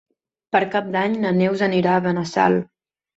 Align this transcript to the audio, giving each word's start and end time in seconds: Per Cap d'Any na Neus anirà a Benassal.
Per 0.55 0.61
Cap 0.75 0.87
d'Any 0.95 1.17
na 1.25 1.33
Neus 1.41 1.61
anirà 1.67 1.93
a 1.97 2.01
Benassal. 2.07 2.57